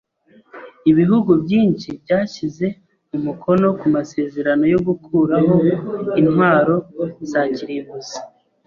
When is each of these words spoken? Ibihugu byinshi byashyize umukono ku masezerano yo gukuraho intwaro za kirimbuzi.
Ibihugu 0.91 1.31
byinshi 1.43 1.89
byashyize 2.03 2.67
umukono 3.17 3.67
ku 3.79 3.85
masezerano 3.95 4.63
yo 4.73 4.79
gukuraho 4.87 5.55
intwaro 6.21 6.75
za 7.31 7.41
kirimbuzi. 7.55 8.17